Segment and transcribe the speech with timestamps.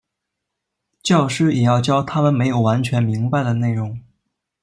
[1.03, 4.01] 教师也要教他们没有完全明白的内容。